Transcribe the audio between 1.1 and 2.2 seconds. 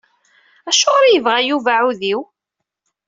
yebɣa Yuba aɛewdiw?